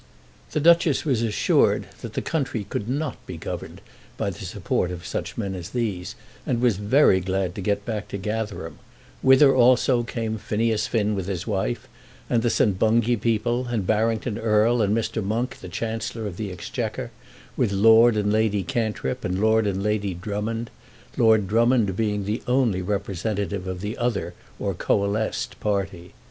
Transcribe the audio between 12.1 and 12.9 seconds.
and the St.